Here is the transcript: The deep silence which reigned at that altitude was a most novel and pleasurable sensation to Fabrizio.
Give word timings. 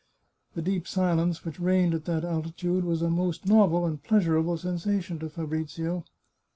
The 0.55 0.63
deep 0.63 0.87
silence 0.87 1.45
which 1.45 1.59
reigned 1.59 1.93
at 1.93 2.05
that 2.05 2.23
altitude 2.25 2.85
was 2.85 3.03
a 3.03 3.09
most 3.11 3.45
novel 3.45 3.85
and 3.85 4.01
pleasurable 4.01 4.57
sensation 4.57 5.19
to 5.19 5.29
Fabrizio. 5.29 6.05